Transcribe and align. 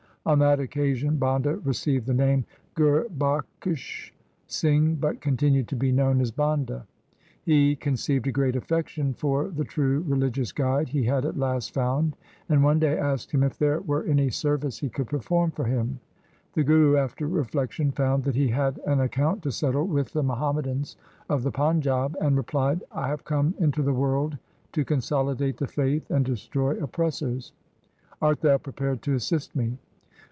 On 0.23 0.37
that 0.37 0.59
occasion 0.59 1.17
Banda 1.17 1.55
received 1.63 2.05
the 2.05 2.13
name 2.13 2.45
Gurbakhsh 2.75 4.11
Singh, 4.45 4.93
but 4.93 5.19
continued 5.19 5.67
to 5.69 5.75
be 5.75 5.91
known 5.91 6.21
as 6.21 6.29
Banda. 6.29 6.85
He 7.41 7.75
conceived 7.75 8.27
a 8.27 8.31
great 8.31 8.55
affection 8.55 9.15
for 9.15 9.49
the 9.49 9.63
true 9.63 10.05
religious 10.07 10.51
guide 10.51 10.89
he 10.89 11.05
had 11.05 11.25
at 11.25 11.39
last 11.39 11.73
found, 11.73 12.15
and 12.49 12.63
one 12.63 12.77
day 12.77 12.99
asked 12.99 13.31
him 13.31 13.41
if 13.41 13.57
there 13.57 13.79
were 13.81 14.03
any 14.03 14.29
service 14.29 14.77
he 14.77 14.89
could 14.89 15.07
perform 15.07 15.49
for 15.49 15.65
him. 15.65 15.99
The 16.53 16.63
Guru 16.63 16.97
after 16.97 17.27
reflection 17.27 17.89
found 17.91 18.23
that 18.25 18.35
he 18.35 18.49
had 18.49 18.77
an 18.85 18.99
account 18.99 19.41
to 19.41 19.51
settle 19.51 19.87
with 19.87 20.13
the 20.13 20.21
Muhammadans 20.21 20.97
of 21.29 21.41
the 21.41 21.51
Panjab, 21.51 22.15
and 22.21 22.37
replied,' 22.37 22.83
I 22.91 23.07
have 23.07 23.25
come 23.25 23.55
into 23.57 23.81
the 23.81 23.91
world 23.95 24.37
to 24.73 24.85
consolidate 24.85 25.57
the 25.57 25.65
faith 25.67 26.11
and 26.11 26.23
destroy 26.23 26.77
oppressors. 26.77 27.53
Art 28.21 28.41
thou 28.41 28.59
prepared 28.59 29.01
to 29.01 29.15
assist 29.15 29.55
me 29.55 29.79